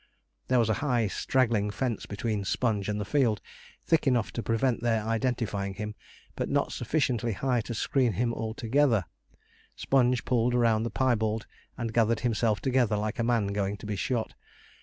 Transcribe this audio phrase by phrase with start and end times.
[0.47, 3.39] There was a high, straggling fence between Sponge and the field,
[3.85, 5.93] thick enough to prevent their identifying him,
[6.35, 9.05] but not sufficiently high to screen him altogether.
[9.75, 11.45] Sponge pulled round the piebald,
[11.77, 14.33] and gathered himself together like a man going to be shot.